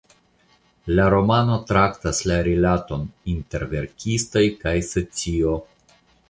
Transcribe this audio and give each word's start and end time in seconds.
La 0.99 1.03
romano 1.13 1.57
traktas 1.71 2.21
la 2.31 2.37
rilaton 2.47 3.05
inter 3.35 3.67
verkistoj 3.75 4.45
kaj 4.65 4.75
socio. 4.89 5.55